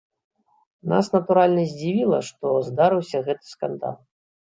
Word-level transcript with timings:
Нас, 0.93 1.09
натуральна, 1.15 1.65
здзівіла, 1.73 2.19
што 2.29 2.45
здарыўся 2.71 3.17
гэты 3.29 3.45
скандал. 3.53 3.95